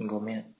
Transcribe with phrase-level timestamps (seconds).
[0.00, 0.56] ごめん